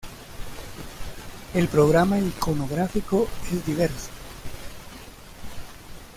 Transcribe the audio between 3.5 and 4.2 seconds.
es diverso.